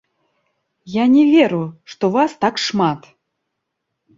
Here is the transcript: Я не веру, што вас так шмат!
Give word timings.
Я 1.01 1.05
не 1.15 1.23
веру, 1.35 1.59
што 1.93 2.11
вас 2.15 2.31
так 2.47 2.55
шмат! 2.65 3.01